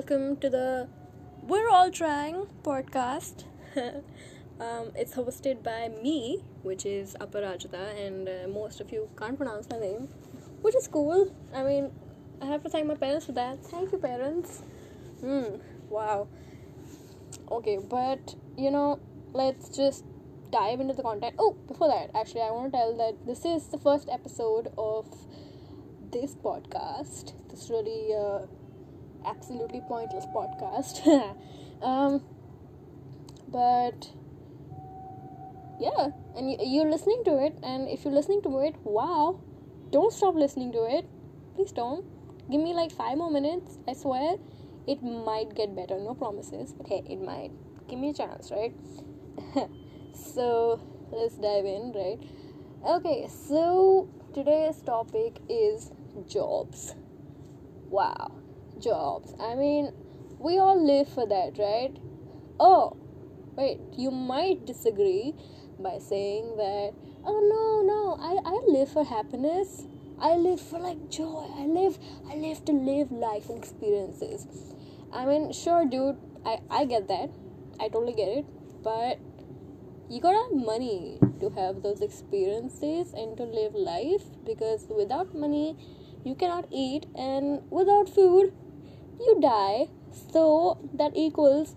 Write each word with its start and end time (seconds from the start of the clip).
welcome 0.00 0.34
to 0.34 0.48
the 0.48 0.88
We're 1.42 1.68
All 1.68 1.90
Trying 1.90 2.46
podcast. 2.62 3.44
um, 3.76 4.92
it's 4.96 5.12
hosted 5.12 5.62
by 5.62 5.90
me, 6.02 6.42
which 6.62 6.86
is 6.86 7.14
Aparajita, 7.20 8.06
and 8.06 8.26
uh, 8.26 8.48
most 8.48 8.80
of 8.80 8.90
you 8.90 9.10
can't 9.18 9.36
pronounce 9.36 9.68
my 9.68 9.78
name, 9.78 10.08
which 10.62 10.74
is 10.74 10.88
cool. 10.88 11.30
I 11.54 11.64
mean, 11.64 11.90
I 12.40 12.46
have 12.46 12.62
to 12.62 12.70
thank 12.70 12.86
my 12.86 12.94
parents 12.94 13.26
for 13.26 13.32
that. 13.32 13.62
Thank 13.66 13.92
you, 13.92 13.98
parents. 13.98 14.62
Hmm, 15.20 15.56
wow. 15.90 16.28
Okay, 17.50 17.76
but 17.76 18.34
you 18.56 18.70
know, 18.70 19.00
let's 19.34 19.68
just 19.68 20.06
dive 20.50 20.80
into 20.80 20.94
the 20.94 21.02
content. 21.02 21.34
Oh, 21.38 21.58
before 21.68 21.88
that, 21.88 22.18
actually, 22.18 22.40
I 22.40 22.50
want 22.52 22.72
to 22.72 22.78
tell 22.78 22.96
that 22.96 23.26
this 23.26 23.44
is 23.44 23.66
the 23.66 23.76
first 23.76 24.08
episode 24.10 24.72
of 24.78 25.14
this 26.10 26.34
podcast. 26.36 27.34
This 27.50 27.68
really 27.68 28.14
uh, 28.14 28.46
absolutely 29.26 29.80
pointless 29.86 30.26
podcast. 30.26 31.06
um, 31.82 32.22
but 33.48 34.10
yeah, 35.80 36.10
and 36.36 36.56
you're 36.60 36.90
listening 36.90 37.22
to 37.24 37.42
it, 37.44 37.58
and 37.62 37.88
if 37.88 38.04
you're 38.04 38.14
listening 38.14 38.42
to 38.42 38.60
it, 38.60 38.76
wow, 38.84 39.40
don't 39.90 40.12
stop 40.12 40.34
listening 40.34 40.72
to 40.72 40.84
it. 40.84 41.08
Please 41.56 41.72
don't. 41.72 42.04
Give 42.50 42.60
me 42.60 42.74
like 42.74 42.92
five 42.92 43.16
more 43.16 43.30
minutes. 43.30 43.78
I 43.88 43.94
swear, 43.94 44.36
it 44.86 45.02
might 45.02 45.54
get 45.54 45.74
better. 45.74 45.98
No 45.98 46.14
promises, 46.14 46.72
but 46.72 46.88
hey, 46.88 47.02
it 47.08 47.20
might. 47.20 47.50
Give 47.88 47.98
me 47.98 48.10
a 48.10 48.14
chance, 48.14 48.50
right? 48.50 48.74
so 50.14 50.80
let's 51.12 51.36
dive 51.36 51.64
in, 51.64 51.92
right? 51.94 52.18
Okay, 52.86 53.28
so 53.28 54.08
today's 54.34 54.80
topic 54.82 55.38
is 55.48 55.90
jobs. 56.26 56.94
Wow, 57.88 58.39
jobs. 58.80 59.34
I 59.40 59.54
mean, 59.54 59.92
we 60.38 60.58
all 60.58 60.80
live 60.84 61.08
for 61.08 61.26
that, 61.26 61.58
right? 61.58 61.96
Oh, 62.58 62.96
wait, 63.56 63.78
you 63.96 64.10
might 64.10 64.66
disagree 64.66 65.34
by 65.78 65.98
saying 65.98 66.56
that, 66.56 66.92
oh 67.24 67.40
no, 67.40 67.82
no, 67.86 68.16
I, 68.20 68.40
I 68.48 68.60
live 68.66 68.92
for 68.92 69.04
happiness. 69.04 69.86
I 70.20 70.34
live 70.34 70.60
for 70.60 70.78
like 70.78 71.08
joy. 71.08 71.46
I 71.56 71.64
live 71.64 71.98
I 72.30 72.34
live 72.36 72.62
to 72.66 72.72
live 72.72 73.10
life 73.10 73.48
experiences. 73.48 74.46
I 75.12 75.24
mean, 75.24 75.50
sure 75.52 75.86
dude, 75.86 76.18
I, 76.44 76.58
I 76.70 76.84
get 76.84 77.08
that. 77.08 77.30
I 77.80 77.88
totally 77.88 78.12
get 78.12 78.28
it. 78.28 78.44
But 78.82 79.18
you 80.10 80.20
gotta 80.20 80.38
have 80.38 80.52
money 80.52 81.18
to 81.40 81.48
have 81.50 81.82
those 81.82 82.02
experiences 82.02 83.14
and 83.14 83.36
to 83.38 83.44
live 83.44 83.74
life 83.74 84.24
because 84.44 84.86
without 84.94 85.34
money 85.34 85.76
you 86.24 86.34
cannot 86.34 86.66
eat 86.70 87.06
and 87.14 87.62
without 87.70 88.08
food 88.08 88.52
you 89.20 89.38
die 89.40 89.86
so 90.32 90.78
that 90.94 91.12
equals 91.14 91.76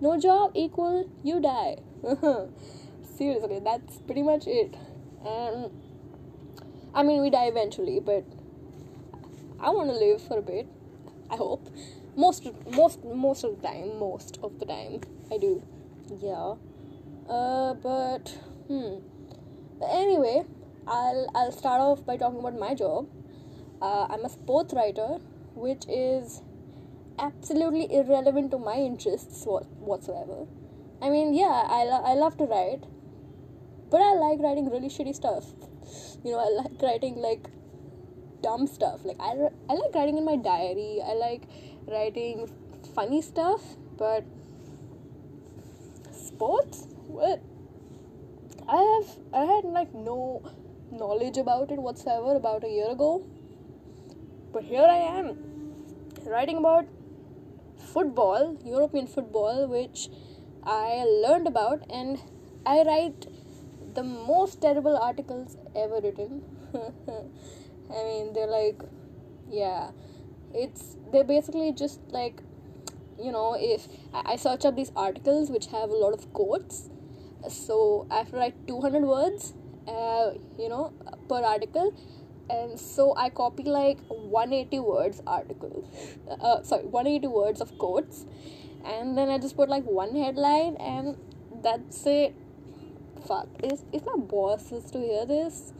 no 0.00 0.18
job 0.18 0.52
equal 0.54 1.08
you 1.22 1.40
die. 1.40 1.76
Seriously 3.16 3.60
that's 3.62 3.98
pretty 3.98 4.22
much 4.22 4.46
it. 4.46 4.74
And 5.24 5.70
i 6.94 7.02
mean 7.02 7.20
we 7.22 7.30
die 7.30 7.46
eventually 7.46 8.00
but 8.00 8.24
i 9.60 9.70
want 9.70 9.88
to 9.88 9.94
live 9.94 10.20
for 10.20 10.38
a 10.38 10.42
bit 10.42 10.66
i 11.30 11.36
hope. 11.36 11.68
Most 12.16 12.46
most 12.70 13.04
most 13.04 13.44
of 13.44 13.60
the 13.60 13.68
time 13.68 13.98
most 13.98 14.38
of 14.42 14.58
the 14.58 14.66
time 14.66 15.00
i 15.30 15.38
do. 15.38 15.62
Yeah. 16.18 16.54
Uh 17.28 17.74
but 17.74 18.36
hmm. 18.68 18.96
Anyway 19.82 20.44
i'll 20.86 21.30
i'll 21.34 21.52
start 21.52 21.80
off 21.80 22.04
by 22.04 22.16
talking 22.16 22.40
about 22.40 22.58
my 22.58 22.74
job. 22.74 23.06
Uh, 23.82 24.06
I'm 24.10 24.24
a 24.26 24.28
sports 24.28 24.74
writer, 24.74 25.18
which 25.54 25.84
is 25.88 26.42
absolutely 27.20 27.92
irrelevant 27.94 28.50
to 28.52 28.58
my 28.58 28.76
interests 28.76 29.44
whatsoever. 29.44 30.46
I 31.02 31.10
mean, 31.10 31.34
yeah, 31.34 31.64
I, 31.66 31.84
lo- 31.84 32.02
I 32.04 32.14
love 32.14 32.36
to 32.38 32.44
write, 32.44 32.84
but 33.90 34.00
I 34.00 34.14
like 34.14 34.40
writing 34.40 34.70
really 34.70 34.88
shitty 34.88 35.14
stuff. 35.14 35.46
You 36.24 36.32
know, 36.32 36.38
I 36.38 36.62
like 36.62 36.82
writing 36.82 37.16
like 37.16 37.48
dumb 38.42 38.66
stuff. 38.66 39.04
Like, 39.04 39.20
I, 39.20 39.48
I 39.68 39.74
like 39.74 39.94
writing 39.94 40.18
in 40.18 40.24
my 40.24 40.36
diary, 40.36 41.00
I 41.04 41.14
like 41.14 41.42
writing 41.86 42.50
funny 42.94 43.22
stuff, 43.22 43.62
but 43.96 44.24
sports? 46.12 46.86
What? 47.06 47.40
I 48.68 48.76
have 48.76 49.18
I 49.34 49.44
had 49.46 49.64
like 49.64 49.92
no 49.94 50.42
knowledge 50.92 51.38
about 51.38 51.72
it 51.72 51.78
whatsoever 51.78 52.36
about 52.36 52.64
a 52.64 52.68
year 52.68 52.90
ago 52.90 53.24
but 54.52 54.64
here 54.64 54.86
I 54.88 54.96
am 55.18 55.36
writing 56.24 56.56
about 56.56 56.86
football, 57.92 58.56
European 58.64 59.06
football, 59.06 59.66
which 59.68 60.08
I 60.64 61.04
learned 61.24 61.46
about, 61.46 61.84
and 61.90 62.18
I 62.66 62.82
write 62.82 63.26
the 63.94 64.02
most 64.02 64.60
terrible 64.60 64.96
articles 64.96 65.56
ever 65.74 66.00
written. 66.02 66.42
I 66.74 68.04
mean, 68.04 68.32
they're 68.32 68.46
like, 68.46 68.80
yeah, 69.48 69.90
it's 70.54 70.96
they're 71.12 71.24
basically 71.24 71.72
just 71.72 72.00
like, 72.10 72.42
you 73.18 73.32
know, 73.32 73.56
if 73.58 73.88
I 74.12 74.36
search 74.36 74.64
up 74.64 74.76
these 74.76 74.92
articles 74.94 75.50
which 75.50 75.66
have 75.66 75.90
a 75.90 75.96
lot 76.04 76.12
of 76.12 76.32
quotes, 76.32 76.88
so 77.48 78.06
I 78.10 78.18
have 78.18 78.30
to 78.30 78.36
write 78.36 78.66
200 78.68 79.02
words, 79.02 79.54
uh, 79.88 80.32
you 80.58 80.68
know, 80.68 80.92
per 81.28 81.42
article 81.42 81.94
and 82.50 82.78
so 82.78 83.14
I 83.16 83.30
copy 83.30 83.62
like 83.62 83.98
180 84.08 84.80
words 84.80 85.22
article, 85.26 85.88
uh, 86.28 86.62
sorry, 86.62 86.84
180 86.84 87.26
words 87.28 87.60
of 87.60 87.76
quotes, 87.78 88.26
and 88.84 89.16
then 89.16 89.28
I 89.28 89.38
just 89.38 89.56
put 89.56 89.68
like 89.68 89.84
one 89.84 90.14
headline, 90.16 90.76
and 90.76 91.16
that's 91.62 92.06
it. 92.06 92.34
Fuck, 93.26 93.48
if 93.62 93.80
if 93.92 94.04
my 94.04 94.16
boss 94.16 94.72
is 94.72 94.90
to 94.92 94.98
hear 94.98 95.26
this, 95.26 95.72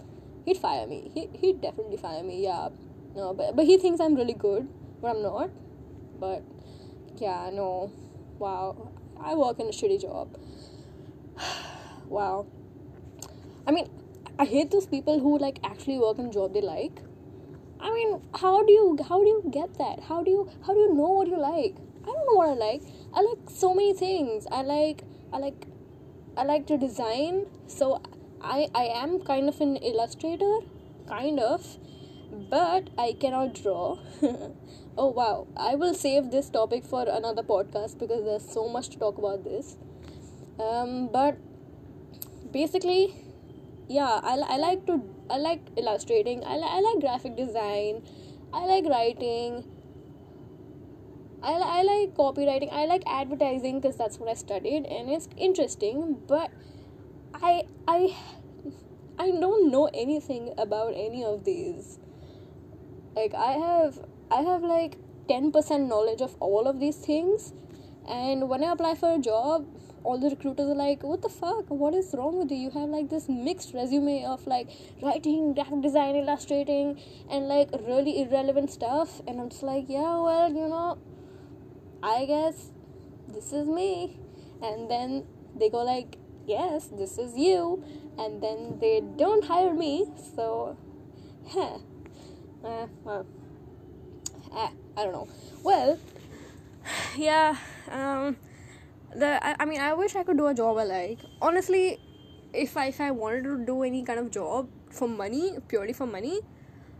he'd 0.45 0.59
fire 0.59 0.87
me. 0.87 1.11
He 1.15 1.29
he'd 1.35 1.61
definitely 1.61 1.97
fire 1.97 2.23
me. 2.23 2.43
Yeah, 2.45 2.69
no, 3.17 3.35
but 3.35 3.57
but 3.57 3.65
he 3.65 3.79
thinks 3.79 4.01
I'm 4.01 4.15
really 4.15 4.35
good, 4.35 4.69
but 5.01 5.17
I'm 5.17 5.23
not. 5.23 5.51
But 6.19 6.43
yeah, 7.17 7.51
no, 7.53 7.93
wow, 8.39 8.91
I 9.19 9.35
work 9.35 9.59
in 9.59 9.67
a 9.67 9.71
shitty 9.71 10.01
job. 10.03 10.37
wow. 12.09 12.47
I 13.67 13.73
mean, 13.73 13.89
I 14.41 14.47
hate 14.47 14.71
those 14.71 14.87
people 14.87 15.21
who 15.21 15.37
like 15.37 15.59
actually 15.63 15.99
work 15.99 16.19
in 16.19 16.27
a 16.27 16.31
job 16.33 16.55
they 16.55 16.63
like. 16.63 17.03
I 17.79 17.91
mean, 17.93 18.23
how 18.41 18.65
do 18.65 18.73
you 18.73 18.97
how 19.07 19.19
do 19.23 19.29
you 19.29 19.43
get 19.51 19.75
that? 19.77 20.01
How 20.09 20.23
do 20.23 20.31
you 20.31 20.49
how 20.67 20.73
do 20.73 20.81
you 20.81 20.95
know 20.95 21.11
what 21.17 21.29
you 21.29 21.39
like? 21.39 21.77
I 22.03 22.07
don't 22.07 22.27
know 22.29 22.37
what 22.39 22.49
I 22.49 22.55
like. 22.55 22.83
I 23.13 23.21
like 23.21 23.51
so 23.51 23.75
many 23.75 23.93
things. 23.93 24.47
I 24.51 24.63
like 24.63 25.05
I 25.31 25.39
like 25.45 25.67
I 26.39 26.45
like 26.45 26.67
to 26.69 26.79
design. 26.79 27.45
So 27.67 28.01
I 28.41 28.69
I 28.75 28.85
am 29.03 29.21
kind 29.21 29.47
of 29.51 29.61
an 29.61 29.77
illustrator, 29.93 30.53
kind 31.07 31.39
of, 31.39 31.77
but 32.49 32.89
I 32.97 33.13
cannot 33.21 33.55
draw. 33.63 33.99
oh 34.97 35.11
wow! 35.23 35.49
I 35.55 35.75
will 35.75 35.93
save 35.93 36.31
this 36.31 36.49
topic 36.49 36.87
for 36.97 37.07
another 37.23 37.43
podcast 37.43 37.99
because 37.99 38.25
there's 38.25 38.53
so 38.61 38.69
much 38.69 38.89
to 38.95 38.99
talk 38.99 39.19
about 39.19 39.45
this. 39.45 39.77
Um, 40.59 41.11
but 41.13 41.37
basically 42.51 43.03
yeah 43.91 44.21
I, 44.23 44.39
I 44.55 44.57
like 44.57 44.87
to 44.87 45.03
i 45.29 45.37
like 45.37 45.63
illustrating 45.77 46.45
I, 46.45 46.55
I 46.55 46.81
like 46.81 47.01
graphic 47.01 47.37
design 47.37 48.03
i 48.53 48.65
like 48.65 48.85
writing 48.85 49.65
I, 51.43 51.53
I 51.55 51.83
like 51.83 52.15
copywriting 52.15 52.73
i 52.73 52.87
like 52.87 53.03
advertising 53.07 53.81
because 53.81 53.97
that's 53.97 54.21
what 54.21 54.29
i 54.29 54.35
studied 54.35 54.85
and 54.85 55.11
it's 55.11 55.29
interesting 55.37 56.19
but 56.29 56.53
i 57.35 57.65
i 57.89 58.15
i 59.19 59.29
don't 59.31 59.73
know 59.73 59.91
anything 59.93 60.55
about 60.57 60.95
any 60.95 61.25
of 61.25 61.45
these. 61.45 61.99
Like 63.17 63.35
i 63.35 63.53
have 63.53 63.99
i 64.31 64.43
have 64.43 64.63
like 64.63 64.99
10% 65.29 65.89
knowledge 65.89 66.21
of 66.21 66.37
all 66.41 66.69
of 66.69 66.79
these 66.79 66.97
things 66.97 67.53
and 68.09 68.49
when 68.49 68.63
i 68.65 68.73
apply 68.73 68.95
for 68.95 69.15
a 69.15 69.19
job 69.19 69.67
all 70.03 70.19
the 70.19 70.31
recruiters 70.31 70.69
are 70.69 70.75
like 70.75 71.03
what 71.03 71.23
the 71.23 71.29
fuck? 71.29 71.71
What 71.71 71.95
is 71.95 72.15
wrong 72.17 72.39
with 72.39 72.51
you? 72.51 72.57
You 72.57 72.71
have 72.71 72.89
like 72.89 73.11
this 73.11 73.29
mixed 73.29 73.75
resume 73.75 74.25
of 74.25 74.47
like 74.47 74.69
writing 75.03 75.55
graphic 75.55 75.83
design 75.83 76.17
illustrating 76.17 77.01
and 77.31 77.49
like 77.49 77.69
really 77.87 78.23
irrelevant 78.23 78.71
stuff. 78.71 79.21
And 79.27 79.41
i'm 79.41 79.51
just 79.51 79.63
like 79.63 79.85
yeah 79.89 80.21
well 80.21 80.49
you 80.49 80.69
know 80.69 80.99
i 82.03 82.25
guess 82.25 82.71
this 83.29 83.53
is 83.53 83.67
me. 83.67 84.19
And 84.63 84.91
then 84.91 85.25
they 85.59 85.69
go 85.69 85.83
like 85.85 86.17
yes 86.47 86.89
this 86.89 87.19
is 87.19 87.37
you. 87.37 87.85
And 88.19 88.43
then 88.43 88.79
they 88.81 89.03
don't 89.17 89.45
hire 89.45 89.75
me 89.75 90.07
so 90.35 90.77
huh 91.49 91.79
uh, 92.65 92.87
well, 93.05 93.27
uh, 94.53 94.69
i 94.97 95.05
don't 95.05 95.13
know. 95.13 95.29
Well 95.63 95.99
yeah 97.17 97.57
um 97.91 98.37
the 99.15 99.45
I, 99.45 99.57
I 99.61 99.65
mean 99.65 99.81
I 99.81 99.93
wish 99.95 100.17
I 100.17 100.23
could 100.23 100.37
do 100.37 100.47
a 100.47 100.55
job 100.55 100.79
I 100.79 100.85
like. 100.85 101.19
Honestly, 101.43 101.99
if 102.53 102.77
I 102.77 102.87
if 102.87 103.01
I 103.01 103.11
wanted 103.11 103.45
to 103.45 103.59
do 103.65 103.83
any 103.83 104.03
kind 104.05 104.19
of 104.19 104.31
job 104.31 104.69
for 104.91 105.09
money, 105.09 105.59
purely 105.69 105.93
for 105.93 106.07
money, 106.07 106.41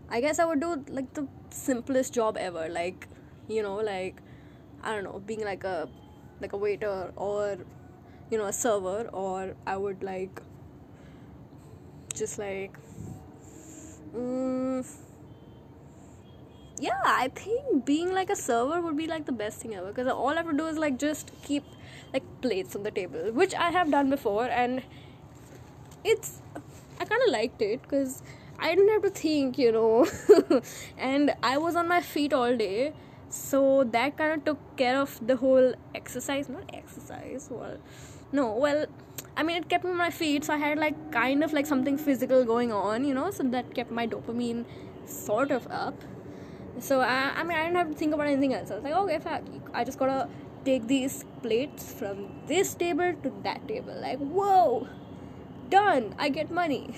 I 0.09 0.21
guess 0.21 0.39
I 0.39 0.45
would 0.45 0.61
do 0.61 0.85
like 0.89 1.13
the 1.15 1.27
simplest 1.51 2.13
job 2.15 2.37
ever. 2.37 2.69
Like, 2.69 3.09
you 3.49 3.63
know, 3.63 3.77
like 3.77 4.21
I 4.83 4.95
don't 4.95 5.05
know, 5.05 5.23
being 5.27 5.45
like 5.45 5.65
a 5.65 5.89
like 6.41 6.53
a 6.53 6.57
waiter 6.57 7.13
or 7.17 7.59
you 8.31 8.39
know 8.39 8.47
a 8.47 8.53
server, 8.53 9.09
or 9.13 9.55
I 9.67 9.77
would 9.77 10.03
like 10.03 10.41
just 12.15 12.39
like. 12.39 12.73
Mm, 14.15 14.85
yeah, 16.81 16.99
I 17.05 17.29
think 17.29 17.85
being 17.85 18.13
like 18.13 18.31
a 18.31 18.37
server 18.37 18.81
would 18.81 18.97
be 18.97 19.07
like 19.07 19.27
the 19.27 19.33
best 19.33 19.61
thing 19.61 19.75
ever 19.75 19.89
because 19.89 20.09
all 20.09 20.31
I 20.31 20.37
have 20.37 20.51
to 20.51 20.57
do 20.57 20.67
is 20.67 20.79
like 20.79 20.99
just 20.99 21.31
keep 21.43 21.65
like 22.13 22.25
plates 22.41 22.77
on 22.77 22.83
the 22.83 22.91
table, 22.91 23.33
which 23.33 23.55
I 23.55 23.71
have 23.71 23.91
done 23.91 24.11
before, 24.11 24.45
and 24.47 24.83
it's 26.05 26.41
I 27.01 27.05
kind 27.05 27.23
of 27.23 27.31
liked 27.33 27.63
it 27.63 27.83
because 27.83 28.23
I 28.59 28.75
didn't 28.75 28.91
have 28.91 29.03
to 29.03 29.11
think, 29.11 29.59
you 29.59 29.73
know, 29.73 30.07
and 30.99 31.35
I 31.43 31.57
was 31.59 31.77
on 31.77 31.89
my 31.89 32.01
feet 32.01 32.33
all 32.33 32.57
day, 32.57 32.93
so 33.29 33.85
that 33.85 34.17
kind 34.19 34.33
of 34.33 34.45
took 34.45 34.77
care 34.77 35.01
of 35.01 35.19
the 35.27 35.37
whole 35.37 35.75
exercise. 35.95 36.49
Not 36.49 36.71
exercise, 36.73 37.49
well, 37.51 37.79
no, 38.33 38.53
well, 38.55 38.87
I 39.37 39.43
mean, 39.43 39.57
it 39.57 39.69
kept 39.69 39.85
me 39.85 39.91
on 39.91 39.97
my 39.97 40.11
feet, 40.11 40.45
so 40.45 40.55
I 40.55 40.59
had 40.59 40.79
like 40.79 41.13
kind 41.13 41.43
of 41.43 41.53
like 41.53 41.67
something 41.67 41.97
physical 41.97 42.45
going 42.45 42.73
on, 42.73 43.05
you 43.05 43.15
know, 43.15 43.31
so 43.31 43.45
that 43.45 43.75
kept 43.75 43.91
my 43.91 44.07
dopamine 44.07 44.65
sort 45.07 45.51
of 45.51 45.67
up. 45.71 45.95
So 46.79 47.01
I, 47.01 47.33
I 47.37 47.43
mean, 47.43 47.57
I 47.57 47.65
didn't 47.65 47.77
have 47.77 47.89
to 47.89 47.95
think 47.95 48.15
about 48.15 48.27
anything 48.27 48.55
else. 48.55 48.71
I 48.71 48.75
was 48.75 48.85
like, 48.85 48.95
okay, 48.95 49.19
fuck, 49.19 49.43
I 49.73 49.85
just 49.85 49.99
gotta 49.99 50.29
take 50.65 50.87
these 50.87 51.25
plates 51.43 51.93
from 51.93 52.29
this 52.47 52.75
table 52.75 53.15
to 53.23 53.33
that 53.43 53.67
table. 53.67 53.95
Like, 54.01 54.19
whoa, 54.19 54.87
done. 55.69 56.15
I 56.19 56.29
get 56.29 56.51
money. 56.51 56.95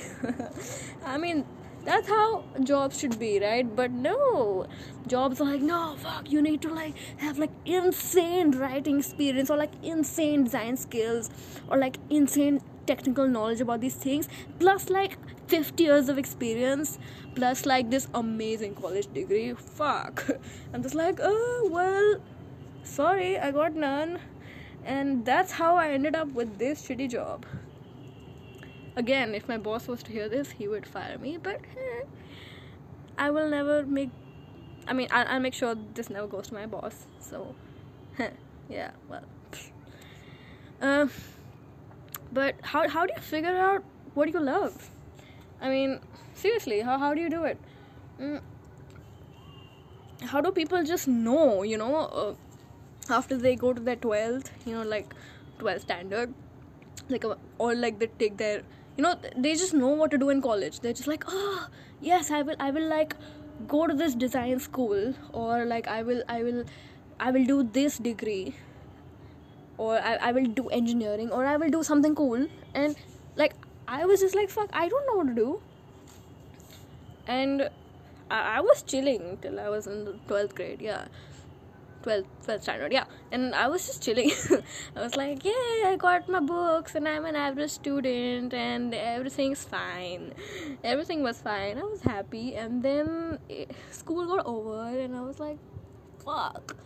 I 1.04 1.18
mean, 1.18 1.44
that's 1.84 2.08
how 2.08 2.44
jobs 2.62 2.98
should 2.98 3.18
be, 3.18 3.40
right? 3.40 3.74
But 3.74 3.90
no, 3.90 4.66
jobs 5.06 5.40
are 5.40 5.44
like, 5.44 5.60
no, 5.60 5.96
fuck, 5.98 6.30
you 6.30 6.40
need 6.40 6.62
to 6.62 6.72
like 6.72 6.96
have 7.18 7.38
like 7.38 7.50
insane 7.64 8.52
writing 8.52 8.98
experience 8.98 9.50
or 9.50 9.56
like 9.56 9.72
insane 9.82 10.44
design 10.44 10.76
skills 10.76 11.30
or 11.68 11.76
like 11.76 11.96
insane 12.10 12.60
technical 12.86 13.26
knowledge 13.28 13.60
about 13.60 13.80
these 13.80 13.94
things, 13.94 14.28
plus 14.58 14.90
like 14.90 15.16
50 15.48 15.82
years 15.82 16.08
of 16.08 16.18
experience, 16.18 16.98
plus 17.34 17.66
like 17.66 17.90
this 17.90 18.08
amazing 18.14 18.74
college 18.74 19.12
degree. 19.12 19.52
Fuck. 19.54 20.28
I'm 20.74 20.82
just 20.82 20.94
like, 20.94 21.18
oh, 21.22 21.68
well, 21.70 22.20
sorry, 22.82 23.38
I 23.38 23.50
got 23.50 23.74
none. 23.74 24.18
And 24.84 25.24
that's 25.24 25.52
how 25.52 25.76
I 25.76 25.90
ended 25.90 26.16
up 26.16 26.28
with 26.28 26.58
this 26.58 26.86
shitty 26.86 27.10
job. 27.10 27.46
Again, 28.96 29.34
if 29.34 29.48
my 29.48 29.56
boss 29.56 29.86
was 29.86 30.02
to 30.02 30.12
hear 30.12 30.28
this, 30.28 30.50
he 30.50 30.68
would 30.68 30.86
fire 30.86 31.18
me, 31.18 31.38
but 31.38 31.60
eh, 31.76 32.04
I 33.16 33.30
will 33.30 33.48
never 33.48 33.86
make. 33.86 34.10
I 34.86 34.92
mean, 34.92 35.08
I'll, 35.10 35.26
I'll, 35.28 35.40
make 35.40 35.54
sure 35.54 35.76
this 35.94 36.10
never 36.10 36.26
goes 36.26 36.48
to 36.48 36.54
my 36.54 36.66
boss. 36.66 37.06
So, 37.20 37.54
yeah, 38.68 38.90
well. 39.08 39.22
Um, 40.80 41.10
but 42.32 42.56
how, 42.62 42.88
how 42.88 43.06
do 43.06 43.12
you 43.14 43.22
figure 43.22 43.56
out 43.56 43.84
what 44.14 44.32
you 44.32 44.40
love? 44.40 44.90
I 45.60 45.68
mean, 45.68 46.00
seriously, 46.34 46.80
how, 46.80 46.98
how 46.98 47.14
do 47.14 47.20
you 47.20 47.30
do 47.30 47.44
it? 47.44 47.58
Mm, 48.20 48.40
how 50.22 50.40
do 50.40 50.50
people 50.50 50.82
just 50.82 51.06
know, 51.06 51.62
you 51.62 51.78
know, 51.78 51.96
uh, 51.96 52.34
after 53.10 53.36
they 53.36 53.56
go 53.56 53.72
to 53.72 53.80
their 53.80 53.96
12th, 53.96 54.50
you 54.66 54.74
know, 54.74 54.82
like 54.82 55.14
12th 55.58 55.82
standard, 55.82 56.34
like, 57.08 57.24
uh, 57.24 57.34
or 57.58 57.74
like 57.74 57.98
they 57.98 58.06
take 58.18 58.36
their, 58.36 58.62
you 58.96 59.02
know, 59.02 59.16
they 59.36 59.54
just 59.54 59.74
know 59.74 59.88
what 59.88 60.10
to 60.10 60.18
do 60.18 60.30
in 60.30 60.42
college. 60.42 60.80
They're 60.80 60.92
just 60.92 61.08
like, 61.08 61.24
oh, 61.28 61.68
yes, 62.00 62.30
I 62.30 62.42
will, 62.42 62.56
I 62.58 62.70
will 62.70 62.88
like 62.88 63.14
go 63.68 63.86
to 63.86 63.94
this 63.94 64.14
design 64.14 64.58
school, 64.60 65.14
or 65.32 65.64
like 65.64 65.88
I 65.88 66.02
will, 66.02 66.22
I 66.28 66.42
will, 66.42 66.64
I 67.20 67.30
will 67.30 67.44
do 67.44 67.62
this 67.62 67.98
degree 67.98 68.54
or 69.78 69.98
I, 69.98 70.14
I 70.28 70.32
will 70.32 70.46
do 70.46 70.68
engineering 70.68 71.30
or 71.30 71.44
I 71.44 71.56
will 71.56 71.70
do 71.70 71.82
something 71.82 72.14
cool. 72.14 72.46
And 72.74 72.96
like 73.36 73.54
I 73.88 74.04
was 74.04 74.20
just 74.20 74.34
like 74.34 74.50
fuck 74.50 74.70
I 74.72 74.88
don't 74.88 75.06
know 75.06 75.16
what 75.16 75.28
to 75.28 75.34
do. 75.34 75.60
And 77.26 77.68
I, 78.30 78.58
I 78.58 78.60
was 78.60 78.82
chilling 78.82 79.38
till 79.42 79.60
I 79.60 79.68
was 79.68 79.86
in 79.86 80.04
the 80.04 80.14
12th 80.28 80.54
grade 80.54 80.80
yeah 80.80 81.06
12th, 82.02 82.26
12th 82.46 82.62
standard 82.62 82.92
yeah. 82.92 83.04
And 83.30 83.54
I 83.54 83.68
was 83.68 83.86
just 83.86 84.02
chilling. 84.02 84.30
I 84.96 85.00
was 85.00 85.16
like 85.16 85.44
yeah 85.44 85.90
I 85.90 85.96
got 85.98 86.28
my 86.28 86.40
books 86.40 86.94
and 86.94 87.08
I'm 87.08 87.24
an 87.24 87.36
average 87.36 87.70
student 87.70 88.52
and 88.52 88.94
everything's 88.94 89.64
fine. 89.64 90.34
Everything 90.84 91.22
was 91.22 91.40
fine. 91.40 91.78
I 91.78 91.82
was 91.82 92.02
happy. 92.02 92.54
And 92.56 92.82
then 92.82 93.38
it, 93.48 93.70
eh, 93.70 93.74
school 93.90 94.26
got 94.26 94.44
over 94.46 94.98
and 94.98 95.16
I 95.16 95.20
was 95.20 95.40
like 95.40 95.58
fuck. 96.24 96.76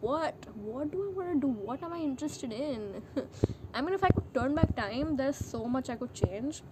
What? 0.00 0.34
What 0.56 0.90
do 0.90 1.10
i 1.10 1.16
want 1.16 1.40
to 1.40 1.40
do? 1.40 1.48
What 1.48 1.82
am 1.82 1.92
i 1.92 1.98
interested 1.98 2.52
in? 2.52 3.02
I 3.74 3.80
mean 3.80 3.94
if 3.94 4.02
i 4.02 4.08
could 4.08 4.34
turn 4.34 4.54
back 4.54 4.74
time 4.76 5.16
there's 5.16 5.36
so 5.36 5.64
much 5.66 5.90
i 5.90 5.96
could 5.96 6.14
change. 6.14 6.62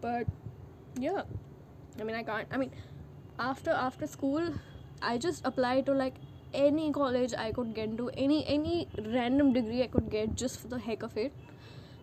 But 0.00 0.26
yeah. 0.98 1.22
I 1.98 2.04
mean 2.04 2.16
i 2.16 2.22
can't 2.22 2.48
i 2.50 2.56
mean 2.56 2.70
after 3.38 3.70
after 3.70 4.06
school 4.06 4.52
i 5.02 5.16
just 5.18 5.46
applied 5.46 5.86
to 5.86 5.92
like 5.92 6.14
any 6.54 6.92
college 6.92 7.34
i 7.34 7.50
could 7.52 7.74
get 7.74 7.88
into 7.88 8.08
any 8.16 8.46
any 8.46 8.88
random 9.14 9.52
degree 9.52 9.82
i 9.82 9.86
could 9.86 10.10
get 10.10 10.34
just 10.34 10.60
for 10.60 10.68
the 10.68 10.78
heck 10.78 11.02
of 11.02 11.16
it 11.16 11.32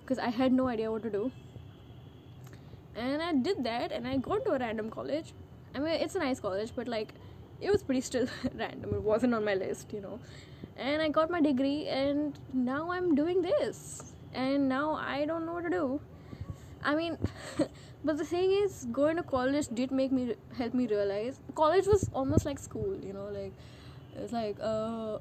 because 0.02 0.20
i 0.20 0.30
had 0.30 0.52
no 0.52 0.68
idea 0.68 0.92
what 0.92 1.04
to 1.04 1.10
do 1.10 1.32
and 2.96 3.22
i 3.22 3.34
did 3.34 3.64
that 3.64 3.92
and 3.92 4.08
i 4.08 4.18
got 4.18 4.46
to 4.46 4.52
a 4.52 4.60
random 4.60 4.90
college 4.90 5.34
i 5.76 5.80
mean 5.80 6.02
it's 6.08 6.16
a 6.16 6.20
nice 6.20 6.40
college 6.40 6.72
but 6.76 6.88
like 6.88 7.14
it 7.64 7.72
was 7.72 7.82
pretty 7.82 8.02
still 8.02 8.28
random. 8.56 8.94
It 8.94 9.02
wasn't 9.02 9.34
on 9.34 9.46
my 9.46 9.56
list, 9.56 9.94
you 9.94 10.02
know. 10.02 10.20
And 10.76 11.02
I 11.02 11.10
got 11.10 11.30
my 11.30 11.42
degree, 11.42 11.88
and 11.88 12.38
now 12.54 12.92
I'm 12.92 13.16
doing 13.16 13.42
this. 13.42 14.14
And 14.34 14.68
now 14.68 14.96
I 14.96 15.26
don't 15.26 15.46
know 15.46 15.54
what 15.54 15.64
to 15.64 15.70
do. 15.70 16.02
I 16.84 16.96
mean, 16.96 17.18
but 18.04 18.18
the 18.18 18.26
thing 18.26 18.52
is, 18.52 18.86
going 18.92 19.18
to 19.18 19.24
college 19.24 19.68
did 19.74 19.92
make 19.92 20.12
me 20.12 20.36
help 20.58 20.74
me 20.74 20.88
realize 20.88 21.40
college 21.56 21.88
was 21.88 22.10
almost 22.14 22.46
like 22.46 22.60
school, 22.60 22.98
you 23.04 23.14
know, 23.14 23.30
like 23.32 23.54
it's 24.16 24.34
like 24.34 24.58
uh, 24.62 25.18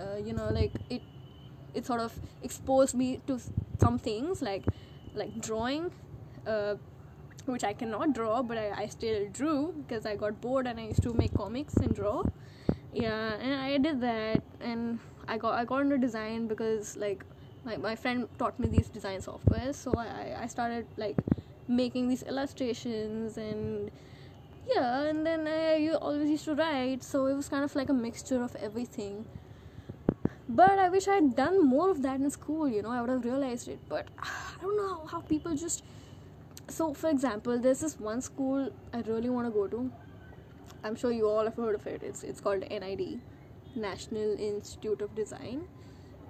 uh 0.00 0.16
you 0.24 0.32
know, 0.32 0.48
like 0.50 0.72
it 0.90 1.02
it 1.74 1.86
sort 1.86 2.00
of 2.00 2.18
exposed 2.42 2.94
me 2.94 3.20
to 3.26 3.38
some 3.80 3.98
things 3.98 4.42
like 4.42 4.64
like 5.14 5.40
drawing, 5.40 5.90
uh 6.46 6.74
which 7.46 7.64
I 7.64 7.72
cannot 7.72 8.12
draw, 8.12 8.42
but 8.42 8.58
I, 8.58 8.82
I 8.82 8.86
still 8.86 9.28
drew 9.32 9.72
because 9.78 10.04
I 10.04 10.16
got 10.16 10.40
bored 10.40 10.66
and 10.66 10.78
I 10.78 10.84
used 10.84 11.02
to 11.04 11.14
make 11.14 11.34
comics 11.34 11.74
and 11.76 11.94
draw. 11.94 12.24
Yeah, 12.92 13.34
and 13.34 13.54
I 13.54 13.78
did 13.78 14.00
that, 14.02 14.42
and 14.60 14.98
I 15.26 15.38
got 15.38 15.54
I 15.54 15.64
got 15.64 15.82
into 15.82 15.98
design 15.98 16.46
because 16.48 16.96
like 16.96 17.24
my, 17.68 17.76
my 17.76 17.94
friend 18.02 18.28
taught 18.38 18.58
me 18.58 18.68
these 18.76 18.88
design 18.98 19.20
softwares 19.20 19.74
so 19.86 19.92
I 19.96 20.36
I 20.44 20.46
started 20.56 20.86
like 21.04 21.16
making 21.80 22.08
these 22.08 22.22
illustrations 22.22 23.36
and 23.36 23.90
yeah, 24.68 25.04
and 25.04 25.24
then 25.24 25.46
I 25.48 25.92
always 25.94 26.28
used 26.28 26.44
to 26.44 26.54
write, 26.54 27.02
so 27.02 27.24
it 27.26 27.34
was 27.34 27.48
kind 27.48 27.64
of 27.64 27.74
like 27.74 27.88
a 27.88 27.94
mixture 27.94 28.42
of 28.42 28.54
everything. 28.56 29.24
But 30.46 30.78
I 30.78 30.90
wish 30.90 31.08
I'd 31.08 31.34
done 31.36 31.64
more 31.64 31.90
of 31.90 32.02
that 32.02 32.20
in 32.20 32.30
school, 32.30 32.68
you 32.68 32.82
know, 32.82 32.90
I 32.90 33.00
would 33.00 33.08
have 33.08 33.24
realized 33.24 33.68
it. 33.68 33.78
But 33.88 34.08
ah, 34.18 34.54
I 34.58 34.62
don't 34.62 34.76
know 34.76 35.06
how, 35.06 35.20
people 35.20 35.54
just 35.56 35.84
so 36.68 36.92
for 36.92 37.08
example 37.08 37.58
there's 37.58 37.80
this 37.80 37.98
one 37.98 38.20
school 38.20 38.70
i 38.92 39.00
really 39.06 39.30
want 39.30 39.46
to 39.46 39.50
go 39.50 39.66
to 39.66 39.90
i'm 40.84 40.94
sure 40.94 41.10
you 41.10 41.26
all 41.26 41.44
have 41.44 41.56
heard 41.56 41.74
of 41.74 41.86
it 41.86 42.02
it's 42.02 42.22
it's 42.22 42.42
called 42.42 42.62
nid 42.70 43.20
national 43.74 44.38
institute 44.38 45.00
of 45.00 45.14
design 45.14 45.62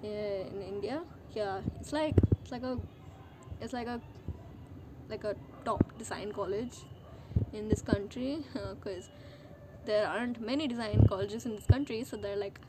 in 0.02 0.62
india 0.62 1.02
yeah 1.38 1.60
it's 1.80 1.92
like 1.92 2.16
it's 2.40 2.50
like 2.50 2.64
a 2.68 2.76
it's 3.60 3.72
like 3.72 3.86
a 3.86 4.00
like 5.08 5.24
a 5.24 5.34
top 5.64 5.84
design 5.98 6.32
college 6.38 6.76
in 7.52 7.68
this 7.68 7.82
country 7.90 8.38
because 8.74 9.10
there 9.84 10.06
aren't 10.06 10.40
many 10.40 10.66
design 10.72 11.06
colleges 11.08 11.46
in 11.46 11.54
this 11.54 11.68
country 11.74 12.02
so 12.04 12.16
they're 12.16 12.42
like 12.46 12.60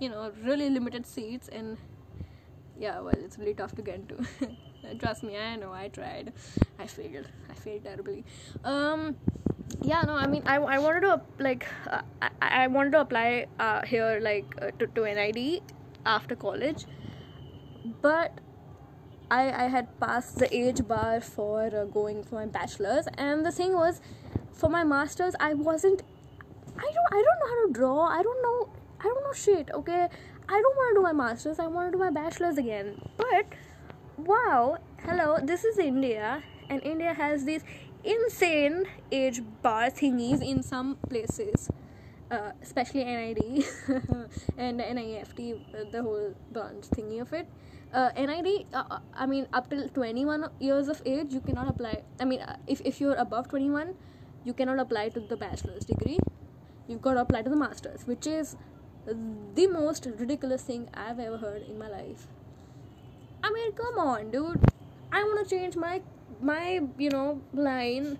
you 0.00 0.08
know 0.08 0.32
really 0.42 0.68
limited 0.78 1.06
seats 1.06 1.48
and 1.48 1.78
yeah 2.78 2.98
well 3.00 3.20
it's 3.26 3.38
really 3.38 3.54
tough 3.54 3.74
to 3.76 3.82
get 3.82 3.96
into. 4.00 4.16
Trust 4.98 5.22
me 5.22 5.36
i 5.38 5.56
know 5.56 5.72
i 5.72 5.88
tried. 5.88 6.32
I 6.78 6.86
failed. 6.86 7.28
I 7.50 7.54
failed 7.54 7.84
terribly. 7.84 8.24
Um 8.64 9.16
yeah 9.90 10.02
no 10.08 10.14
i 10.24 10.26
mean 10.26 10.42
i, 10.46 10.56
I 10.56 10.78
wanted 10.78 11.00
to 11.06 11.20
like 11.38 11.66
uh, 11.90 12.02
I, 12.22 12.28
I 12.64 12.66
wanted 12.66 12.92
to 12.96 13.00
apply 13.00 13.46
uh, 13.58 13.80
here 13.86 14.20
like 14.20 14.44
uh, 14.60 14.70
to, 14.78 14.86
to 14.86 15.04
nid 15.14 15.62
after 16.04 16.36
college 16.36 16.84
but 17.84 18.40
I, 19.30 19.64
I 19.64 19.68
had 19.68 19.98
passed 20.00 20.38
the 20.38 20.54
age 20.54 20.86
bar 20.86 21.20
for 21.20 21.64
uh, 21.74 21.84
going 21.84 22.22
for 22.22 22.36
my 22.36 22.46
bachelor's. 22.46 23.06
And 23.18 23.44
the 23.44 23.52
thing 23.52 23.74
was 23.74 24.00
for 24.52 24.68
my 24.68 24.84
master's 24.84 25.34
i 25.40 25.52
wasn't 25.52 26.02
i 26.78 26.82
don't 26.82 27.08
i 27.12 27.22
don't 27.26 27.38
know 27.40 27.48
how 27.48 27.66
to 27.66 27.72
draw. 27.72 28.06
I 28.06 28.22
don't 28.22 28.42
know 28.42 28.68
i 29.00 29.04
don't 29.04 29.24
know 29.24 29.32
shit 29.32 29.70
okay? 29.74 30.08
I 30.46 30.60
don't 30.60 30.76
want 30.76 30.94
to 30.94 30.98
do 30.98 31.02
my 31.02 31.12
master's. 31.12 31.58
I 31.58 31.66
want 31.66 31.88
to 31.88 31.92
do 31.96 31.98
my 31.98 32.10
bachelor's 32.10 32.58
again. 32.58 33.00
But 33.16 33.46
wow 34.16 34.78
hello 35.06 35.38
this 35.42 35.64
is 35.64 35.78
india. 35.78 36.42
And 36.68 36.82
india 36.82 37.12
has 37.14 37.44
these 37.44 37.64
insane 38.04 38.84
age 39.10 39.42
bar 39.62 39.90
thingies 39.90 40.42
in 40.42 40.62
some 40.62 40.96
places. 41.08 41.68
Uh, 42.30 42.52
especially 42.62 43.04
NID 43.04 43.64
and 44.58 44.80
NIFT, 44.80 45.92
the 45.92 46.02
whole 46.02 46.34
bunch 46.50 46.86
thingy 46.86 47.20
of 47.20 47.32
it. 47.32 47.46
Uh, 47.94 48.10
NID, 48.16 48.66
uh, 48.74 48.82
uh, 48.90 48.98
I 49.14 49.24
mean, 49.24 49.46
up 49.52 49.70
till 49.70 49.88
21 49.88 50.50
years 50.58 50.88
of 50.88 51.00
age, 51.06 51.32
you 51.32 51.40
cannot 51.40 51.68
apply. 51.68 52.02
I 52.18 52.24
mean, 52.24 52.40
uh, 52.40 52.56
if, 52.66 52.80
if 52.84 53.00
you're 53.00 53.14
above 53.14 53.48
21, 53.48 53.94
you 54.44 54.52
cannot 54.52 54.80
apply 54.80 55.10
to 55.10 55.20
the 55.20 55.36
bachelor's 55.36 55.84
degree. 55.84 56.18
You've 56.88 57.00
got 57.00 57.14
to 57.14 57.20
apply 57.20 57.42
to 57.42 57.50
the 57.50 57.56
master's, 57.56 58.04
which 58.04 58.26
is 58.26 58.56
the 59.06 59.68
most 59.68 60.08
ridiculous 60.18 60.62
thing 60.62 60.88
I've 60.92 61.20
ever 61.20 61.38
heard 61.38 61.62
in 61.62 61.78
my 61.78 61.88
life. 61.88 62.26
I 63.44 63.52
mean, 63.52 63.72
come 63.72 63.98
on, 63.98 64.32
dude. 64.32 64.60
I 65.12 65.22
want 65.22 65.46
to 65.46 65.54
change 65.54 65.76
my 65.76 66.02
my 66.40 66.80
you 66.98 67.10
know 67.10 67.40
line. 67.52 68.18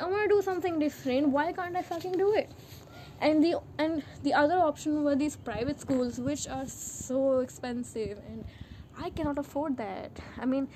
I 0.00 0.06
want 0.06 0.30
to 0.30 0.34
do 0.34 0.40
something 0.40 0.78
different. 0.78 1.28
Why 1.28 1.52
can't 1.52 1.76
I 1.76 1.82
fucking 1.82 2.12
do 2.12 2.32
it? 2.34 2.50
And 3.20 3.44
the 3.44 3.60
and 3.78 4.02
the 4.22 4.32
other 4.32 4.58
option 4.58 5.04
were 5.04 5.14
these 5.14 5.36
private 5.36 5.78
schools, 5.78 6.18
which 6.18 6.48
are 6.48 6.66
so 6.66 7.40
expensive, 7.40 8.18
and 8.26 8.44
I 9.02 9.10
cannot 9.10 9.38
afford 9.38 9.76
that. 9.78 10.20
I 10.38 10.46
mean, 10.46 10.68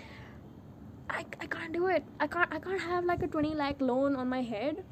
I, 1.11 1.25
I 1.41 1.47
can't 1.47 1.73
do 1.73 1.87
it. 1.89 2.05
I 2.19 2.27
can't 2.27 2.53
I 2.53 2.59
can't 2.59 2.81
have 2.81 3.05
like 3.05 3.23
a 3.23 3.27
twenty 3.27 3.55
lakh 3.55 3.81
loan 3.81 4.17
on 4.17 4.29
my 4.29 4.43
head, 4.43 4.85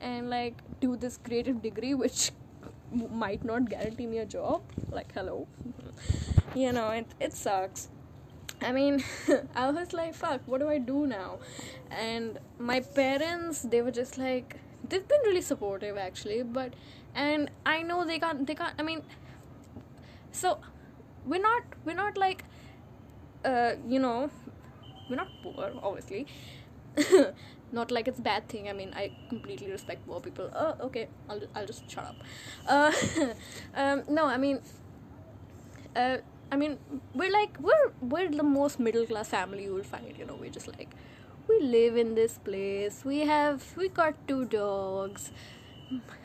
and 0.00 0.30
like 0.30 0.54
do 0.80 0.96
this 0.96 1.18
creative 1.18 1.62
degree, 1.62 1.94
which 1.94 2.30
might 3.24 3.44
not 3.44 3.68
guarantee 3.68 4.06
me 4.06 4.18
a 4.18 4.26
job. 4.26 4.62
Like 4.90 5.12
hello, 5.12 5.46
you 6.54 6.72
know 6.72 6.90
it 6.90 7.06
it 7.20 7.32
sucks 7.34 7.88
I 8.64 8.72
mean, 8.72 9.04
I 9.54 9.70
was 9.70 9.92
like, 9.92 10.14
fuck, 10.14 10.40
what 10.46 10.60
do 10.60 10.68
I 10.68 10.78
do 10.78 11.06
now? 11.06 11.38
And 11.90 12.38
my 12.58 12.80
parents, 12.80 13.62
they 13.62 13.82
were 13.82 13.90
just 13.90 14.16
like, 14.16 14.56
they've 14.88 15.06
been 15.06 15.20
really 15.24 15.42
supportive 15.42 15.98
actually, 15.98 16.42
but, 16.42 16.72
and 17.14 17.50
I 17.66 17.82
know 17.82 18.04
they 18.04 18.18
can't, 18.18 18.46
they 18.46 18.54
can't, 18.54 18.74
I 18.78 18.82
mean, 18.82 19.02
so 20.32 20.58
we're 21.26 21.42
not, 21.42 21.62
we're 21.84 21.94
not 21.94 22.16
like, 22.16 22.44
uh, 23.44 23.72
you 23.88 23.98
know, 23.98 24.30
we're 25.08 25.16
not 25.16 25.28
poor, 25.42 25.72
obviously. 25.82 26.26
not 27.72 27.90
like 27.90 28.08
it's 28.08 28.20
bad 28.20 28.48
thing. 28.48 28.68
I 28.68 28.72
mean, 28.72 28.92
I 28.94 29.10
completely 29.28 29.70
respect 29.70 30.06
poor 30.06 30.20
people. 30.20 30.50
Oh, 30.54 30.76
okay, 30.86 31.08
I'll, 31.28 31.40
I'll 31.54 31.66
just 31.66 31.90
shut 31.90 32.04
up. 32.04 32.16
Uh, 32.66 32.92
um, 33.74 34.02
no, 34.08 34.26
I 34.26 34.36
mean, 34.36 34.60
uh, 35.96 36.18
I 36.50 36.56
mean, 36.56 36.78
we're 37.14 37.32
like 37.32 37.58
we're 37.60 37.92
we're 38.00 38.30
the 38.30 38.42
most 38.42 38.78
middle 38.78 39.06
class 39.06 39.28
family 39.28 39.64
you 39.64 39.74
will 39.74 39.82
find. 39.82 40.16
You 40.16 40.24
know, 40.24 40.36
we're 40.40 40.50
just 40.50 40.68
like 40.68 40.94
we 41.48 41.60
live 41.60 41.96
in 41.96 42.14
this 42.14 42.38
place. 42.38 43.04
We 43.04 43.20
have 43.20 43.76
we 43.76 43.88
got 43.88 44.14
two 44.28 44.44
dogs. 44.44 45.32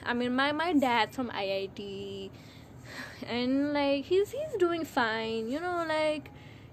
I 0.05 0.13
mean, 0.13 0.35
my 0.35 0.51
my 0.51 0.73
dad's 0.73 1.15
from 1.15 1.29
IIT, 1.31 2.29
and 3.27 3.73
like 3.73 4.05
he's 4.05 4.31
he's 4.31 4.55
doing 4.59 4.85
fine. 4.85 5.49
You 5.49 5.59
know, 5.59 5.85
like 5.87 6.29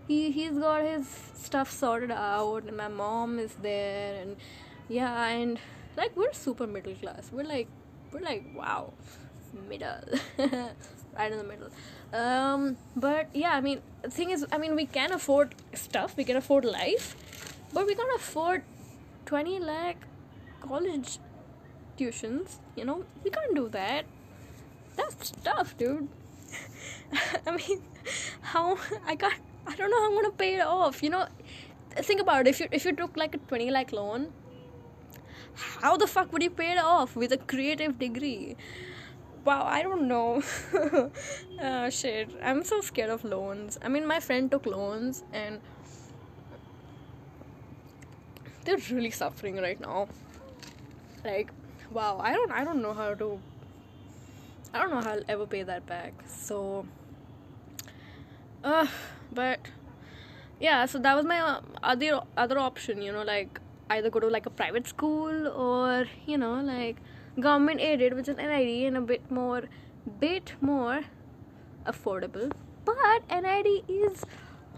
he 0.08 0.30
he's 0.30 0.58
got 0.58 0.82
his 0.82 1.08
stuff 1.34 1.70
sorted 1.70 2.10
out, 2.10 2.64
and 2.64 2.76
my 2.76 2.88
mom 2.88 3.38
is 3.38 3.54
there, 3.62 4.20
and 4.20 4.36
yeah, 4.88 5.26
and 5.28 5.58
like 5.96 6.16
we're 6.16 6.32
super 6.32 6.66
middle 6.66 6.94
class. 6.94 7.30
We're 7.32 7.44
like 7.44 7.68
we're 8.12 8.20
like 8.20 8.44
wow, 8.54 8.92
middle, 9.68 10.00
right 10.38 11.32
in 11.32 11.38
the 11.38 11.44
middle. 11.44 11.70
Um 12.12 12.76
but 12.94 13.28
yeah 13.34 13.52
i 13.54 13.60
mean 13.60 13.82
thing 14.08 14.30
is 14.30 14.46
i 14.52 14.58
mean 14.58 14.76
we 14.76 14.86
can 14.86 15.12
afford 15.12 15.54
stuff. 15.74 16.16
We 16.16 16.24
can 16.24 16.36
afford 16.36 16.64
life 16.64 17.16
but 17.72 17.86
we 17.86 17.94
can't 17.94 18.14
afford 18.14 18.62
20 19.26 19.58
lakh 19.58 19.96
college 20.60 21.18
tuitions 21.98 22.58
you 22.76 22.84
know? 22.84 23.04
We 23.24 23.30
can't 23.30 23.54
do 23.54 23.68
that. 23.70 24.04
That's 24.96 25.32
tough 25.42 25.76
dude. 25.76 26.08
I 27.46 27.50
mean 27.50 27.82
how 28.40 28.78
i 29.04 29.16
can't 29.16 29.40
i 29.66 29.74
don't 29.74 29.90
know 29.90 30.00
how 30.00 30.08
i'm 30.08 30.14
gonna 30.14 30.30
pay 30.30 30.56
it 30.56 30.66
off 30.66 31.02
you 31.02 31.10
know? 31.10 31.26
Think 31.98 32.20
about 32.20 32.46
it. 32.46 32.50
If 32.50 32.60
you 32.60 32.68
if 32.70 32.84
you 32.84 32.92
took 32.92 33.16
like 33.16 33.34
a 33.34 33.38
20 33.38 33.70
lakh 33.70 33.92
loan 33.92 34.32
how 35.54 35.96
the 35.96 36.06
fuck 36.06 36.32
would 36.32 36.42
you 36.42 36.50
pay 36.50 36.72
it 36.72 36.78
off 36.78 37.16
with 37.16 37.32
a 37.32 37.38
creative 37.38 37.98
degree? 37.98 38.56
Wow 39.44 39.64
i 39.64 39.82
don't 39.82 40.06
know. 40.08 40.42
Uh, 41.58 41.88
shit. 41.98 42.30
I'm 42.42 42.64
so 42.64 42.80
scared 42.82 43.10
of 43.10 43.24
loans. 43.24 43.78
I 43.82 43.88
mean 43.88 44.06
my 44.06 44.20
friend 44.20 44.50
took 44.50 44.66
loans 44.66 45.24
and 45.32 45.60
they're 48.64 48.76
really 48.90 49.10
suffering 49.10 49.56
right 49.56 49.80
now. 49.80 50.08
Like 51.24 51.50
wow 51.90 52.18
i 52.22 52.32
don't 52.32 52.52
i 52.52 52.62
don't 52.64 52.82
know 52.82 52.92
how 52.92 53.14
to 53.14 53.40
i 54.74 54.80
don't 54.80 54.90
know 54.90 55.00
how 55.00 55.12
i'll 55.12 55.28
ever 55.28 55.46
pay 55.46 55.62
that 55.62 55.86
back. 55.86 56.12
So 56.26 56.86
uh 58.62 58.86
but 59.36 59.70
yeah 60.58 60.86
so 60.86 60.98
that 60.98 61.14
was 61.14 61.24
my 61.24 61.38
uh, 61.38 61.60
other 61.82 62.20
other 62.36 62.58
option 62.58 63.02
you 63.02 63.12
know 63.12 63.22
like 63.22 63.60
either 63.90 64.10
go 64.10 64.20
to 64.20 64.28
like 64.28 64.46
a 64.46 64.50
private 64.50 64.86
school 64.86 65.48
or 65.48 66.06
you 66.26 66.36
know 66.36 66.54
like 66.60 66.96
government 67.40 67.80
aided 67.80 68.14
which 68.14 68.28
is 68.28 68.36
NID 68.36 68.86
and 68.86 68.96
a 68.96 69.00
bit 69.00 69.30
more 69.30 69.64
bit 70.20 70.54
more 70.60 71.02
affordable. 71.84 72.50
But 72.84 73.22
NID 73.28 73.84
is 73.88 74.24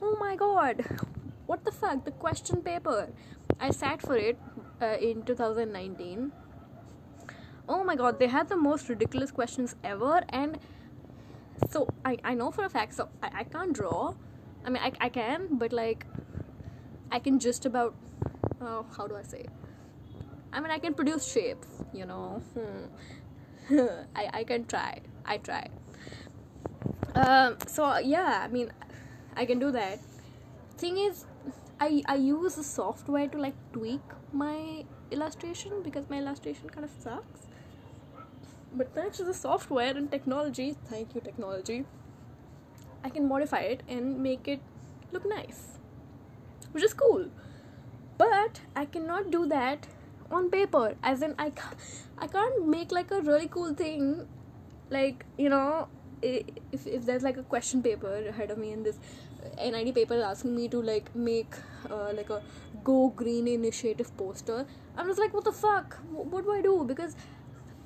oh 0.03 0.17
my 0.19 0.37
god 0.37 0.85
what 1.47 1.65
the 1.65 1.73
fuck? 1.73 2.05
The 2.05 2.11
question 2.11 2.61
paper. 2.61 3.09
I 3.59 3.71
sat 3.71 4.03
for 4.03 4.17
it 4.17 4.39
uh, 4.83 4.97
in 5.01 5.23
2019 5.23 6.33
oh 7.69 7.85
my 7.85 7.97
god 7.97 8.19
they 8.19 8.27
had 8.27 8.49
the 8.49 8.57
most 8.57 8.89
ridiculous 8.89 9.31
questions 9.31 9.75
ever 9.83 10.23
and 10.29 10.59
so 11.71 11.89
I, 12.05 12.19
I 12.23 12.35
know 12.35 12.51
for 12.51 12.65
a 12.65 12.71
fact 12.71 12.95
so 12.95 13.09
I, 13.23 13.41
I 13.41 13.45
can't 13.45 13.73
draw 13.73 14.15
I 14.69 14.71
mean 14.71 14.83
I, 14.83 14.93
I 15.07 15.09
can 15.09 15.49
but 15.63 15.73
like 15.73 16.05
I 17.11 17.19
can 17.19 17.39
just 17.39 17.65
about 17.65 17.95
oh, 18.61 18.85
how 18.97 19.07
do 19.07 19.17
I 19.17 19.23
say? 19.23 19.47
I 20.53 20.61
mean, 20.61 20.71
I 20.71 20.79
can 20.79 20.95
produce 20.95 21.31
shapes, 21.31 21.69
you 21.93 22.07
know. 22.07 22.43
Hmm. 22.55 23.79
I, 24.17 24.29
I 24.33 24.45
can 24.45 24.65
try. 24.65 25.01
I 25.25 25.37
try. 25.39 25.69
Um, 27.15 27.57
so, 27.67 27.99
yeah, 27.99 28.41
I 28.45 28.49
mean, 28.49 28.73
I 29.37 29.45
can 29.45 29.59
do 29.59 29.71
that. 29.73 30.01
Thing 30.79 30.99
is, 30.99 31.27
I, 31.81 32.03
I 32.07 32.15
use 32.17 32.55
the 32.55 32.65
software 32.65 33.29
to 33.29 33.39
like 33.39 33.55
tweak 33.73 34.01
my 34.33 34.85
illustration 35.11 35.83
because 35.83 36.09
my 36.09 36.19
illustration 36.19 36.71
kind 36.71 36.85
of 36.85 36.91
sucks. 36.99 37.47
But 38.73 38.95
thanks 38.95 39.19
to 39.19 39.25
the 39.25 39.35
software 39.35 39.97
and 39.97 40.11
technology, 40.11 40.77
thank 40.89 41.15
you, 41.15 41.21
technology, 41.21 41.85
I 43.09 43.11
can 43.11 43.29
modify 43.29 43.61
it 43.75 43.83
and 43.89 44.23
make 44.23 44.49
it 44.55 44.61
look 45.13 45.29
nice, 45.35 45.61
which 46.73 46.85
is 46.85 46.95
cool. 46.95 47.29
But 48.19 48.61
I 48.77 48.85
cannot 48.85 49.31
do 49.31 49.47
that 49.47 49.87
on 50.31 50.51
paper. 50.51 50.95
As 51.03 51.23
in 51.23 51.35
i 51.39 51.51
can't, 51.51 51.77
I 52.19 52.27
can't 52.27 52.67
make 52.67 52.93
like 52.93 53.15
a 53.19 53.21
really 53.29 53.49
cool 53.49 53.73
thing 53.75 54.27
like 54.91 55.25
you 55.37 55.49
know 55.49 55.89
if, 56.23 56.87
if 56.87 57.07
there's 57.07 57.23
like 57.23 57.37
a 57.37 57.43
question 57.43 57.83
paper 57.83 58.13
ahead 58.29 58.51
of 58.51 58.59
me 58.59 58.73
and 58.73 58.85
this 58.85 58.99
NID 59.57 59.95
paper 59.95 60.15
is 60.15 60.23
asking 60.23 60.55
me 60.57 60.69
to 60.69 60.81
like 60.83 61.15
make 61.15 61.55
uh, 61.91 62.13
like 62.13 62.31
a 62.31 62.43
go 62.83 63.11
green 63.15 63.49
initiative 63.49 64.15
poster 64.17 64.67
I 64.97 65.03
was 65.03 65.19
like 65.19 65.33
what 65.33 65.45
the 65.45 65.53
fuck? 65.53 65.99
What 66.11 66.45
do 66.45 66.53
I 66.53 66.61
do? 66.61 66.85
Because 66.87 67.15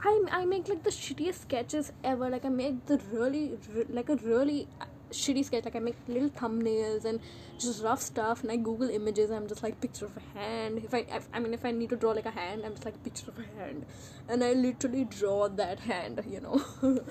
I, 0.05 0.25
I 0.31 0.45
make 0.47 0.69
like 0.69 0.83
the 0.83 0.91
shittiest 0.91 1.43
sketches 1.43 1.93
ever. 2.03 2.29
Like 2.29 2.45
I 2.45 2.49
make 2.49 2.87
the 2.87 2.99
really 3.13 3.59
like 3.91 4.09
a 4.09 4.17
really 4.17 4.67
shitty 5.13 5.45
sketch. 5.45 5.65
Like 5.65 5.77
i 5.77 5.79
make 5.79 5.97
little 6.09 6.31
thumbnails 6.31 7.05
and 7.05 7.21
just 7.59 7.83
rough 7.83 8.01
stuff 8.03 8.43
and 8.43 8.51
i 8.51 8.57
google 8.57 8.91
images 8.91 9.31
i'm 9.31 9.47
just 9.47 9.63
like 9.63 9.81
picture 9.81 10.07
of 10.07 10.17
a 10.17 10.39
hand. 10.39 10.83
If 10.85 10.95
I, 10.95 11.07
I 11.33 11.39
mean 11.39 11.55
if 11.55 11.65
i 11.65 11.71
need 11.71 11.91
to 11.91 11.97
draw 11.97 12.13
like 12.13 12.27
a 12.27 12.31
hand 12.31 12.63
i'm 12.65 12.73
just 12.73 12.85
like 12.85 13.03
picture 13.05 13.31
of 13.31 13.39
a 13.39 13.61
hand. 13.61 13.87
And 14.29 14.43
i 14.45 14.53
literally 14.53 15.05
draw 15.05 15.49
that 15.49 15.81
hand 15.81 16.23
you 16.29 16.41
know. 16.41 16.65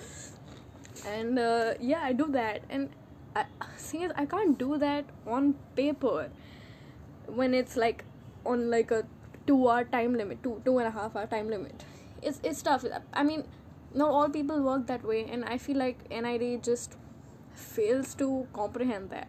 And 1.07 1.39
uh, 1.39 1.73
yeah 1.79 2.01
i 2.03 2.13
do 2.13 2.27
that. 2.31 2.63
And 2.69 2.89
I, 3.35 3.45
thing 3.77 4.01
is 4.01 4.11
i 4.15 4.25
can't 4.25 4.57
do 4.57 4.77
that 4.77 5.05
on 5.25 5.55
paper. 5.75 6.29
When 7.27 7.53
it's 7.53 7.77
like 7.77 8.03
on 8.45 8.69
like 8.69 8.91
a 8.91 9.05
two 9.47 9.69
hour 9.69 9.83
time 9.85 10.15
limit 10.15 10.43
two 10.43 10.61
two 10.65 10.77
and 10.79 10.87
a 10.87 10.91
half 10.91 11.15
hour 11.15 11.27
time 11.27 11.49
limit. 11.49 11.85
It's 12.21 12.39
it's 12.43 12.61
tough. 12.61 12.85
I 13.13 13.23
mean 13.23 13.45
not 13.93 14.09
all 14.09 14.29
people 14.29 14.61
work 14.61 14.87
that 14.87 15.03
way 15.03 15.25
and 15.25 15.43
i 15.45 15.57
feel 15.57 15.77
like 15.77 16.09
nid 16.09 16.63
just 16.63 16.97
fails 17.55 18.13
to 18.15 18.47
comprehend 18.53 19.09
that. 19.09 19.27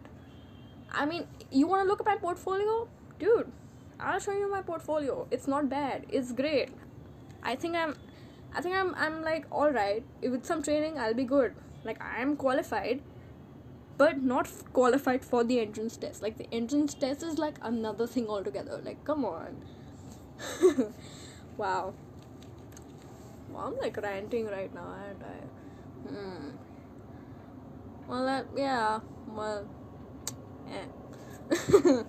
I 0.90 1.06
mean, 1.06 1.26
you 1.50 1.66
want 1.66 1.82
to 1.82 1.88
look 1.88 2.00
at 2.00 2.06
my 2.06 2.16
portfolio? 2.16 2.88
Dude, 3.18 3.50
I'll 3.98 4.20
show 4.20 4.32
you 4.32 4.50
my 4.50 4.62
portfolio. 4.62 5.26
It's 5.30 5.48
not 5.48 5.68
bad. 5.68 6.06
It's 6.08 6.32
great. 6.32 6.70
I 7.42 7.56
think 7.56 7.76
I'm 7.76 7.96
I 8.54 8.60
think 8.60 8.74
I'm 8.74 8.94
I'm 8.94 9.22
like 9.22 9.46
all 9.50 9.70
right. 9.70 10.04
With 10.20 10.44
some 10.44 10.62
training, 10.62 10.98
I'll 10.98 11.14
be 11.14 11.24
good. 11.24 11.54
Like 11.84 12.02
I'm 12.02 12.36
qualified, 12.36 13.00
but 13.96 14.22
not 14.22 14.48
qualified 14.72 15.24
for 15.24 15.44
the 15.44 15.60
entrance 15.60 15.96
test. 15.96 16.22
Like 16.22 16.36
the 16.36 16.52
entrance 16.52 16.94
test 16.94 17.22
is 17.22 17.38
like 17.38 17.56
another 17.62 18.06
thing 18.06 18.28
altogether. 18.28 18.80
Like 18.84 19.04
come 19.04 19.24
on. 19.24 19.56
wow. 21.56 21.94
Well, 23.50 23.66
I'm 23.66 23.76
like 23.78 23.96
ranting 23.96 24.46
right 24.46 24.74
now, 24.74 24.86
aren't 24.86 25.22
I? 25.22 26.08
Hmm. 26.08 26.50
Well, 28.12 28.28
uh, 28.28 28.42
yeah. 28.54 29.00
Well, 29.26 29.66
eh. 30.70 32.02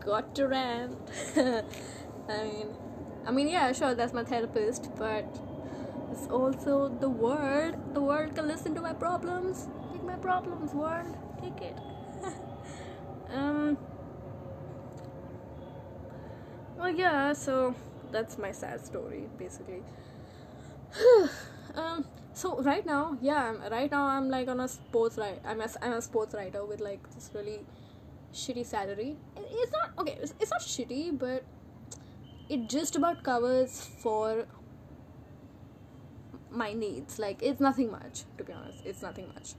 got 0.04 0.34
to 0.34 0.48
rant. 0.48 0.98
I 1.36 2.42
mean, 2.42 2.66
I 3.24 3.30
mean, 3.30 3.46
yeah, 3.46 3.70
sure, 3.70 3.94
that's 3.94 4.12
my 4.12 4.24
therapist, 4.24 4.90
but 4.96 5.24
it's 6.10 6.26
also 6.26 6.88
the 6.88 7.08
world. 7.08 7.76
The 7.94 8.00
world 8.00 8.34
can 8.34 8.48
listen 8.48 8.74
to 8.74 8.80
my 8.80 8.92
problems. 8.92 9.68
Take 9.92 10.02
my 10.02 10.16
problems, 10.16 10.74
world. 10.74 11.14
Take 11.40 11.62
it. 11.62 11.78
um. 13.32 13.78
Well, 16.76 16.90
yeah. 16.92 17.34
So 17.34 17.76
that's 18.10 18.36
my 18.36 18.50
sad 18.50 18.84
story, 18.84 19.28
basically. 19.38 19.84
um. 21.76 22.04
So 22.34 22.60
right 22.62 22.84
now, 22.84 23.16
yeah, 23.22 23.50
I'm, 23.50 23.70
right 23.70 23.90
now 23.90 24.06
I'm 24.06 24.28
like 24.28 24.48
on 24.48 24.58
a 24.58 24.66
sports 24.66 25.16
right. 25.16 25.40
I'm 25.44 25.60
a, 25.60 25.68
I'm 25.80 25.92
a 25.92 26.02
sports 26.02 26.34
writer 26.34 26.64
with 26.64 26.80
like 26.80 27.00
this 27.14 27.30
really 27.32 27.60
shitty 28.32 28.66
salary. 28.66 29.16
It's 29.36 29.72
not 29.72 29.92
okay. 29.98 30.18
It's, 30.20 30.34
it's 30.40 30.50
not 30.50 30.60
shitty, 30.60 31.16
but 31.16 31.44
it 32.48 32.68
just 32.68 32.96
about 32.96 33.22
covers 33.22 33.88
for 34.02 34.46
my 36.50 36.72
needs. 36.72 37.20
Like 37.20 37.40
it's 37.40 37.60
nothing 37.60 37.92
much, 37.92 38.24
to 38.38 38.42
be 38.44 38.52
honest. 38.52 38.84
It's 38.84 39.00
nothing 39.00 39.28
much. 39.32 39.54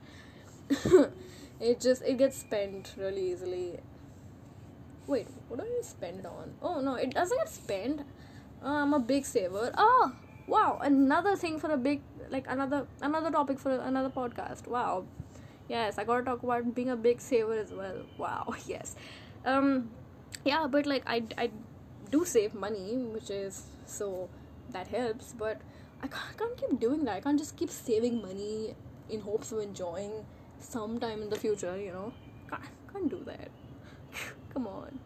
it 1.62 1.80
just 1.80 2.02
it 2.02 2.18
gets 2.18 2.38
spent 2.38 2.94
really 2.98 3.32
easily. 3.32 3.80
Wait, 5.08 5.28
what 5.48 5.62
do 5.62 5.66
I 5.66 5.82
spend 5.82 6.26
on? 6.26 6.56
Oh 6.62 6.82
no, 6.82 6.96
it 6.96 7.14
doesn't 7.14 7.38
get 7.38 7.50
spent. 7.50 8.02
Uh, 8.62 8.68
I'm 8.68 8.94
a 8.94 9.00
big 9.00 9.26
saver. 9.26 9.72
Oh 9.78 10.12
wow, 10.46 10.80
another 10.82 11.38
thing 11.38 11.58
for 11.58 11.72
a 11.72 11.78
big 11.78 12.02
like 12.30 12.46
another 12.48 12.88
another 13.02 13.32
topic 13.32 13.60
for 13.60 13.72
another 13.72 14.10
podcast. 14.10 14.68
Wow. 14.68 15.06
Yes, 15.68 15.98
I 15.98 16.04
gotta 16.04 16.24
talk 16.24 16.44
about 16.44 16.76
being 16.76 16.90
a 16.90 16.96
big 16.96 17.22
saver 17.22 17.58
as 17.58 17.72
well. 17.72 18.06
Wow, 18.18 18.54
yes. 18.68 18.96
Um 19.46 19.90
yeah, 20.44 20.68
but 20.68 20.86
like 20.86 21.04
I 21.08 21.24
I 21.38 21.50
do 22.12 22.26
save 22.26 22.54
money, 22.54 22.98
which 23.14 23.30
is 23.30 23.64
so 23.86 24.30
that 24.72 24.88
helps, 24.88 25.34
but 25.34 25.62
I 26.02 26.08
can't, 26.08 26.38
can't 26.38 26.58
keep 26.58 26.80
doing 26.80 27.04
that. 27.06 27.16
I 27.18 27.22
can't 27.22 27.40
just 27.40 27.56
keep 27.58 27.70
saving 27.70 28.22
money 28.22 28.76
in 29.10 29.22
hopes 29.22 29.52
of 29.52 29.60
enjoying 29.60 30.26
sometime 30.60 31.22
in 31.22 31.30
the 31.30 31.36
future, 31.36 31.78
you 31.78 31.92
know. 31.92 32.14
Can't, 32.50 32.64
can't 32.92 33.10
do 33.10 33.22
that. 33.26 33.50
Come 34.54 34.68
on. 34.68 35.00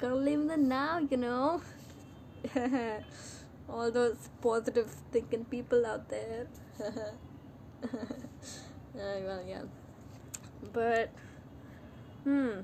Gotta 0.00 0.14
live 0.14 0.40
in 0.40 0.46
the 0.46 0.56
now, 0.56 0.98
you 0.98 1.16
know. 1.16 1.60
All 3.68 3.90
those 3.90 4.30
positive 4.40 4.90
thinking 5.12 5.44
people 5.44 5.84
out 5.84 6.08
there. 6.08 6.46
uh, 6.82 7.86
well, 8.94 9.44
yeah. 9.46 9.62
But, 10.72 11.10
hmm. 12.24 12.60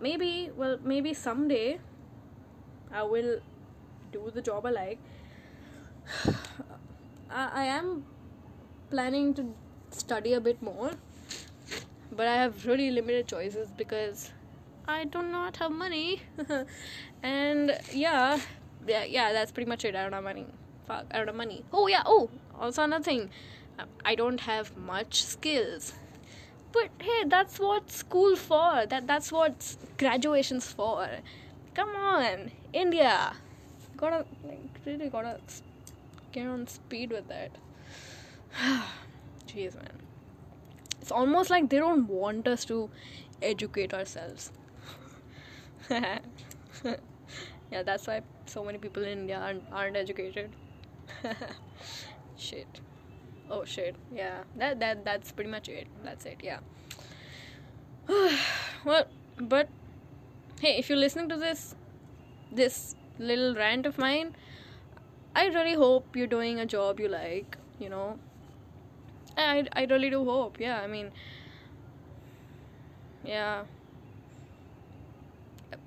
Maybe, 0.00 0.50
well, 0.56 0.78
maybe 0.82 1.14
someday 1.14 1.78
I 2.92 3.02
will 3.04 3.40
do 4.12 4.30
the 4.34 4.42
job 4.42 4.66
I 4.66 4.70
like. 4.70 4.98
I, 7.30 7.50
I 7.54 7.64
am 7.64 8.04
planning 8.90 9.32
to 9.34 9.54
study 9.90 10.34
a 10.34 10.40
bit 10.40 10.60
more, 10.62 10.90
but 12.10 12.26
I 12.26 12.34
have 12.34 12.66
really 12.66 12.90
limited 12.90 13.26
choices 13.28 13.68
because 13.70 14.30
I 14.86 15.04
do 15.04 15.22
not 15.22 15.56
have 15.56 15.72
money. 15.72 16.22
and 17.22 17.78
yeah, 17.92 18.40
yeah, 18.86 19.04
yeah, 19.04 19.32
that's 19.32 19.52
pretty 19.52 19.68
much 19.68 19.84
it. 19.84 19.94
I 19.94 20.02
don't 20.02 20.12
have 20.12 20.24
money. 20.24 20.46
Fuck, 20.86 21.06
I 21.10 21.18
don't 21.18 21.28
have 21.28 21.36
money. 21.36 21.64
Oh 21.72 21.86
yeah. 21.86 22.02
Oh, 22.06 22.30
also 22.58 22.82
another 22.82 23.04
thing, 23.04 23.30
I 24.04 24.14
don't 24.14 24.40
have 24.40 24.76
much 24.76 25.24
skills. 25.24 25.94
But 26.72 26.88
hey, 27.00 27.24
that's 27.26 27.58
what 27.58 27.90
school 27.90 28.36
for. 28.36 28.86
That 28.86 29.06
that's 29.06 29.30
what 29.30 29.76
graduation's 29.98 30.72
for. 30.72 31.08
Come 31.74 31.90
on, 31.90 32.50
India. 32.72 33.34
Gotta 33.96 34.24
like 34.44 34.80
really 34.86 35.08
gotta 35.08 35.38
get 36.32 36.46
on 36.46 36.66
speed 36.66 37.10
with 37.10 37.28
that. 37.28 37.50
Jeez, 39.46 39.74
man. 39.74 40.00
It's 41.00 41.10
almost 41.10 41.50
like 41.50 41.68
they 41.68 41.78
don't 41.78 42.08
want 42.08 42.46
us 42.46 42.64
to 42.66 42.88
educate 43.42 43.92
ourselves. 43.92 44.52
yeah, 47.72 47.82
that's 47.82 48.06
why 48.06 48.20
so 48.46 48.62
many 48.62 48.78
people 48.78 49.02
in 49.02 49.20
India 49.20 49.38
aren't, 49.38 49.62
aren't 49.72 49.96
educated. 49.96 50.50
shit. 52.36 52.80
Oh 53.50 53.64
shit. 53.64 53.96
Yeah. 54.14 54.42
That 54.56 54.78
that 54.80 55.04
that's 55.04 55.32
pretty 55.32 55.50
much 55.50 55.68
it. 55.68 55.86
That's 56.04 56.26
it. 56.26 56.40
Yeah. 56.42 56.58
well, 58.84 59.06
but 59.38 59.68
hey, 60.60 60.76
if 60.78 60.88
you're 60.88 60.98
listening 60.98 61.28
to 61.30 61.36
this 61.36 61.74
this 62.50 62.94
little 63.18 63.54
rant 63.54 63.86
of 63.86 63.98
mine, 63.98 64.36
I 65.34 65.46
really 65.46 65.74
hope 65.74 66.14
you're 66.14 66.32
doing 66.38 66.60
a 66.60 66.66
job 66.66 67.00
you 67.00 67.08
like, 67.08 67.56
you 67.78 67.88
know. 67.88 68.18
I 69.36 69.66
I 69.72 69.84
really 69.84 70.10
do 70.10 70.24
hope. 70.24 70.60
Yeah, 70.60 70.80
I 70.80 70.86
mean 70.86 71.10
yeah. 73.24 73.62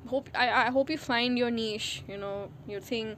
Hope 0.07 0.29
I, 0.35 0.67
I 0.67 0.71
hope 0.71 0.89
you 0.89 0.97
find 0.97 1.37
your 1.37 1.49
niche, 1.51 2.03
you 2.07 2.17
know, 2.17 2.49
your 2.67 2.79
thing 2.79 3.15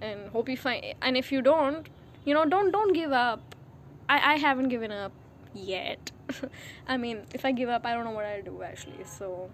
and 0.00 0.28
hope 0.30 0.48
you 0.48 0.56
find 0.56 0.84
and 1.00 1.16
if 1.16 1.30
you 1.32 1.42
don't, 1.42 1.88
you 2.24 2.34
know, 2.34 2.44
don't 2.44 2.70
don't 2.70 2.92
give 2.92 3.12
up. 3.12 3.54
I 4.08 4.34
I 4.34 4.36
haven't 4.36 4.68
given 4.68 4.90
up 4.90 5.12
yet. 5.54 6.10
I 6.88 6.96
mean, 6.96 7.22
if 7.32 7.44
I 7.44 7.52
give 7.52 7.68
up, 7.68 7.86
I 7.86 7.94
don't 7.94 8.04
know 8.04 8.10
what 8.10 8.24
I'll 8.24 8.42
do 8.42 8.62
actually. 8.62 9.04
So, 9.04 9.50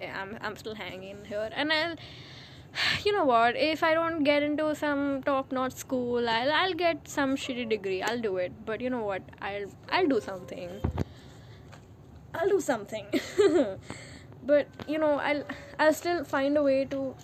yeah, 0.00 0.20
I'm 0.20 0.38
I'm 0.40 0.56
still 0.56 0.74
hanging 0.74 1.24
here, 1.24 1.50
and 1.54 1.72
I'll. 1.72 1.96
You 3.04 3.12
know 3.12 3.24
what? 3.24 3.56
If 3.56 3.82
I 3.82 3.94
don't 3.94 4.22
get 4.22 4.44
into 4.44 4.74
some 4.76 5.24
top-notch 5.24 5.72
school, 5.72 6.28
I'll 6.28 6.52
I'll 6.52 6.74
get 6.74 7.08
some 7.08 7.34
shitty 7.34 7.68
degree. 7.68 8.00
I'll 8.00 8.20
do 8.20 8.36
it. 8.36 8.52
But 8.64 8.80
you 8.80 8.90
know 8.90 9.02
what? 9.02 9.22
I'll 9.42 9.66
I'll 9.88 10.06
do 10.06 10.20
something. 10.20 10.70
I'll 12.32 12.48
do 12.48 12.60
something. 12.60 13.06
but 14.42 14.66
you 14.88 14.98
know, 14.98 15.18
I'll 15.18 15.44
I'll 15.78 15.94
still 15.94 16.24
find 16.24 16.56
a 16.56 16.62
way 16.62 16.84
to 16.86 17.14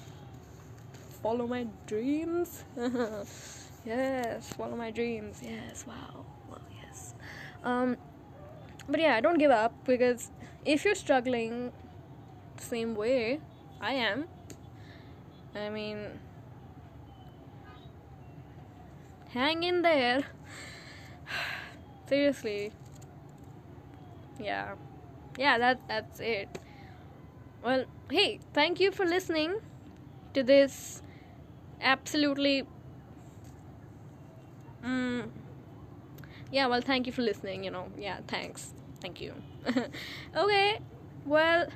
follow 1.23 1.47
my 1.47 1.67
dreams. 1.87 2.65
yes, 3.85 4.53
follow 4.55 4.77
my 4.77 4.91
dreams. 4.91 5.41
Yes, 5.43 5.85
wow. 5.87 6.25
Well, 6.49 6.61
yes. 6.83 7.15
Um 7.65 7.97
but 8.89 9.01
yeah 9.01 9.17
I 9.17 9.21
don't 9.21 9.39
give 9.39 9.51
up 9.51 9.73
because 9.85 10.31
if 10.65 10.85
you're 10.85 10.95
struggling 10.95 11.73
same 12.59 12.95
way 12.95 13.39
i 13.81 13.93
am 13.93 14.27
i 15.55 15.69
mean 15.69 15.99
hang 19.33 19.63
in 19.63 19.83
there 19.83 20.25
seriously 22.09 22.73
yeah 24.41 24.75
yeah 25.39 25.59
that 25.59 25.81
that's 25.89 26.21
it 26.21 26.49
well 27.63 27.85
hey 28.11 28.41
thank 28.53 28.81
you 28.81 28.91
for 28.91 29.05
listening 29.05 29.57
to 30.35 30.43
this 30.43 31.03
absolutely 31.81 32.65
mm, 34.85 35.29
yeah 36.53 36.67
well 36.67 36.81
thank 36.81 37.07
you 37.07 37.13
for 37.13 37.23
listening 37.23 37.65
you 37.65 37.71
know. 37.71 37.89
Yeah 37.99 38.19
thanks. 38.27 38.73
Thank 39.01 39.21
you. 39.21 39.35
Okay 40.37 40.79
well 41.25 41.67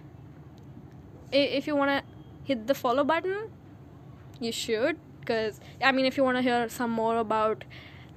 if 1.33 1.67
you 1.67 1.77
want 1.77 1.91
to 1.91 2.03
hit 2.45 2.67
the 2.67 2.75
follow 2.75 3.05
button 3.05 3.51
you 4.41 4.53
should 4.53 4.97
because 5.21 5.61
i 5.83 5.93
mean 5.93 6.07
if 6.07 6.17
you 6.17 6.25
want 6.25 6.37
to 6.37 6.43
hear 6.43 6.69
some 6.69 6.91
more 6.91 7.19
about 7.19 7.65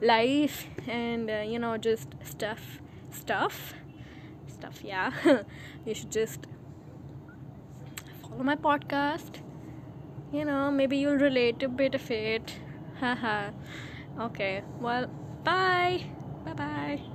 life 0.02 0.67
and 0.88 1.30
uh, 1.30 1.41
you 1.45 1.60
know 1.60 1.78
just 1.78 2.10
stuff 2.23 2.80
stuff 3.12 3.73
stuff 4.47 4.84
yeah 4.84 5.12
you 5.86 5.93
should 5.93 6.12
just 6.12 6.47
follow 8.33 8.43
my 8.43 8.55
podcast. 8.55 9.41
You 10.31 10.45
know 10.45 10.71
maybe 10.71 10.97
you'll 10.97 11.17
relate 11.17 11.61
a 11.63 11.69
bit 11.69 11.95
of 11.95 12.09
it. 12.09 12.55
Haha. 12.99 13.51
Okay. 14.19 14.63
Well 14.79 15.07
bye. 15.43 16.01
Bye 16.45 16.53
bye. 16.53 17.12